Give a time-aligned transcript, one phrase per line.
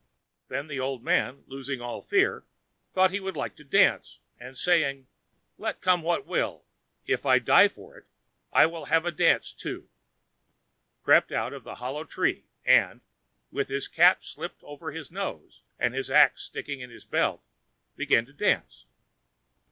[0.47, 2.43] Then the old man, losing all fear,
[2.91, 5.05] thought he would like to dance, and saying,
[5.59, 6.65] "Let come what will,
[7.05, 8.05] if I die for it,
[8.51, 9.87] I will have a dance, too,"
[11.03, 13.01] crept out of the hollow tree and,
[13.51, 17.43] with his cap slipped over his nose and his ax sticking in his belt,
[17.95, 18.87] began to dance.